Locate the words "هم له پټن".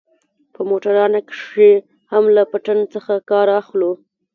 2.11-2.79